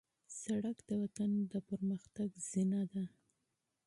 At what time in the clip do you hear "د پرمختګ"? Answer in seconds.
1.51-2.29